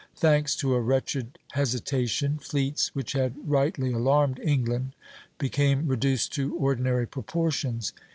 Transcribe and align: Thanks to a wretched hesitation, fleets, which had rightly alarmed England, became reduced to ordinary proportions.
Thanks 0.15 0.55
to 0.55 0.73
a 0.73 0.81
wretched 0.81 1.37
hesitation, 1.51 2.39
fleets, 2.39 2.89
which 2.95 3.11
had 3.11 3.35
rightly 3.47 3.91
alarmed 3.93 4.39
England, 4.39 4.95
became 5.37 5.87
reduced 5.87 6.33
to 6.33 6.55
ordinary 6.55 7.05
proportions. 7.05 7.93